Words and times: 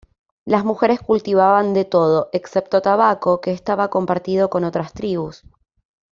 Las 0.45 0.65
mujeres 0.65 0.99
cultivaban 0.99 1.75
de 1.75 1.85
todo 1.85 2.31
excepto 2.33 2.81
tabaco, 2.81 3.39
que 3.39 3.51
estaba 3.51 3.91
compartido 3.91 4.49
con 4.49 4.63
otras 4.63 4.93
tribus. 4.93 5.43